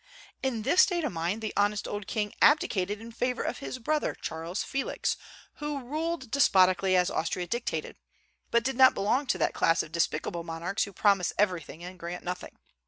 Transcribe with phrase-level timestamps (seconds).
[0.41, 4.15] In this state of mind the honest old king abdicated in favor of his brother
[4.15, 5.15] Charles Felix,
[5.57, 7.97] who ruled despotically as Austria dictated,
[8.49, 12.23] but did not belong to that class of despicable monarchs who promise everything and grant
[12.23, 12.57] nothing.